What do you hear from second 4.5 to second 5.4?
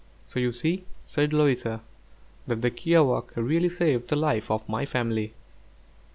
my family."